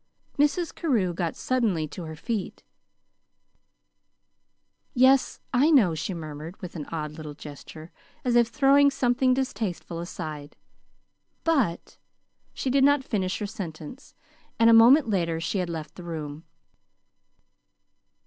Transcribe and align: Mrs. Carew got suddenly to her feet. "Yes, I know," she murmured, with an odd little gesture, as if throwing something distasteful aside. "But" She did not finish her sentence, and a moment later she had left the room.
Mrs. 0.39 0.73
Carew 0.73 1.13
got 1.13 1.35
suddenly 1.35 1.87
to 1.89 2.05
her 2.05 2.15
feet. 2.15 2.63
"Yes, 4.95 5.39
I 5.53 5.69
know," 5.69 5.93
she 5.93 6.11
murmured, 6.15 6.59
with 6.59 6.75
an 6.75 6.87
odd 6.91 7.11
little 7.11 7.35
gesture, 7.35 7.91
as 8.25 8.35
if 8.35 8.47
throwing 8.47 8.89
something 8.89 9.35
distasteful 9.35 9.99
aside. 9.99 10.55
"But" 11.43 11.99
She 12.55 12.71
did 12.71 12.83
not 12.83 13.03
finish 13.03 13.37
her 13.37 13.45
sentence, 13.45 14.15
and 14.57 14.71
a 14.71 14.73
moment 14.73 15.07
later 15.07 15.39
she 15.39 15.59
had 15.59 15.69
left 15.69 15.93
the 15.93 16.03
room. 16.03 16.45